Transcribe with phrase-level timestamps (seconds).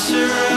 [0.00, 0.49] Surround.